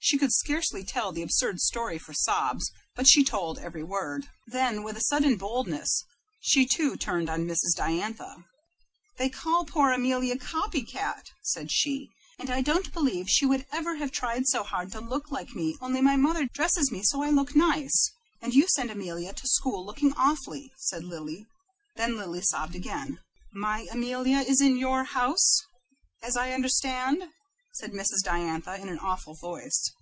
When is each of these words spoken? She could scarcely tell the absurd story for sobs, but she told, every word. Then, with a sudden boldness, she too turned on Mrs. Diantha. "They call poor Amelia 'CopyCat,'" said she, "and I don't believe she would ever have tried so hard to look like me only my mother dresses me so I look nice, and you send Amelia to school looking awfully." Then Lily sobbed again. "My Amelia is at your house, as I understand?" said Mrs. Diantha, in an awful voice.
She 0.00 0.16
could 0.16 0.32
scarcely 0.32 0.84
tell 0.84 1.12
the 1.12 1.20
absurd 1.20 1.60
story 1.60 1.98
for 1.98 2.14
sobs, 2.14 2.70
but 2.94 3.06
she 3.06 3.22
told, 3.22 3.58
every 3.58 3.82
word. 3.82 4.26
Then, 4.46 4.82
with 4.82 4.96
a 4.96 5.02
sudden 5.02 5.36
boldness, 5.36 6.02
she 6.40 6.64
too 6.64 6.96
turned 6.96 7.28
on 7.28 7.46
Mrs. 7.46 7.74
Diantha. 7.76 8.46
"They 9.18 9.28
call 9.28 9.66
poor 9.66 9.92
Amelia 9.92 10.38
'CopyCat,'" 10.38 11.32
said 11.42 11.70
she, 11.70 12.08
"and 12.38 12.48
I 12.48 12.62
don't 12.62 12.90
believe 12.94 13.28
she 13.28 13.44
would 13.44 13.66
ever 13.70 13.96
have 13.96 14.10
tried 14.10 14.46
so 14.46 14.62
hard 14.62 14.92
to 14.92 15.00
look 15.00 15.30
like 15.30 15.50
me 15.54 15.76
only 15.82 16.00
my 16.00 16.16
mother 16.16 16.46
dresses 16.46 16.90
me 16.90 17.02
so 17.02 17.22
I 17.22 17.28
look 17.28 17.54
nice, 17.54 18.10
and 18.40 18.54
you 18.54 18.66
send 18.66 18.90
Amelia 18.90 19.34
to 19.34 19.46
school 19.48 19.84
looking 19.84 20.14
awfully." 20.16 20.72
Then 21.96 22.16
Lily 22.16 22.40
sobbed 22.40 22.76
again. 22.76 23.18
"My 23.52 23.86
Amelia 23.90 24.38
is 24.38 24.62
at 24.62 24.68
your 24.68 25.04
house, 25.04 25.60
as 26.22 26.34
I 26.34 26.52
understand?" 26.54 27.24
said 27.74 27.92
Mrs. 27.92 28.22
Diantha, 28.24 28.74
in 28.80 28.88
an 28.88 28.98
awful 28.98 29.34
voice. 29.36 29.92